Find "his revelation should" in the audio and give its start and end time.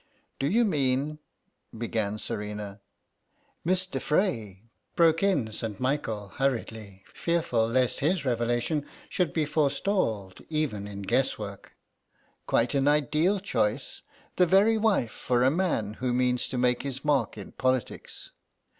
7.99-9.31